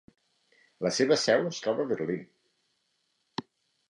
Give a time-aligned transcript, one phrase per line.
[0.85, 2.25] La seva seu es troba a Berlín.